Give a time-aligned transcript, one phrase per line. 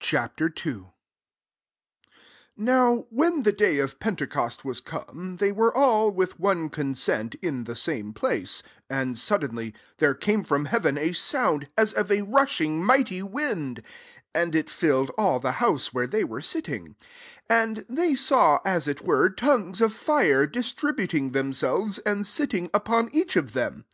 [0.00, 0.14] Ch.
[0.14, 0.48] II.
[0.48, 0.52] 1
[2.58, 7.62] ^NOW when the day of Pentecost was come, they were all, with one consent, in
[7.62, 12.10] the same place, 2 and sudden ly, there came from heaven a sound, as of
[12.10, 13.82] a rushing mighty wind;
[14.34, 16.96] and it filled all the house where they were sitting,
[17.46, 23.08] 3 And they saw, as it were, tongues of fire, distributing themselves, and Mtting upon
[23.14, 23.84] each of them.